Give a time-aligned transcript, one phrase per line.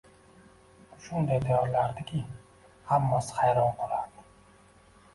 [0.93, 2.23] Uni shunday tayyorlardiki,
[2.91, 4.29] hammasi hayron qolardi